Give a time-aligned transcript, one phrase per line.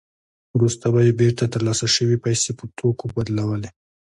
[0.55, 3.69] وروسته به یې بېرته ترلاسه شوې پیسې په توکو بدلولې